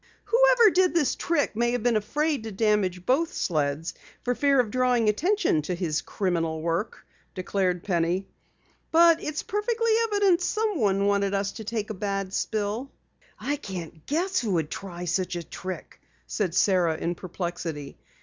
"Whoever 0.25 0.71
did 0.71 0.95
the 0.95 1.15
trick 1.15 1.55
may 1.55 1.73
have 1.73 1.83
been 1.83 1.95
afraid 1.95 2.41
to 2.43 2.51
damage 2.51 3.05
both 3.05 3.31
sleds 3.33 3.93
for 4.23 4.33
fear 4.33 4.59
of 4.59 4.71
drawing 4.71 5.07
attention 5.07 5.61
to 5.61 5.75
his 5.75 6.01
criminal 6.01 6.59
work," 6.63 7.05
declared 7.35 7.83
Penny. 7.83 8.27
"But 8.91 9.21
it's 9.21 9.43
perfectly 9.43 9.91
evident 10.05 10.41
someone 10.41 11.05
wanted 11.05 11.35
us 11.35 11.51
to 11.51 11.63
take 11.63 11.91
a 11.91 11.93
bad 11.93 12.33
spill." 12.33 12.89
"I 13.39 13.57
can't 13.57 14.03
guess 14.07 14.39
who 14.39 14.53
would 14.53 14.71
try 14.71 15.05
such 15.05 15.35
a 15.35 15.43
trick," 15.43 16.01
said 16.25 16.55
Sara 16.55 16.97
in 16.97 17.13
perplexity. 17.13 17.99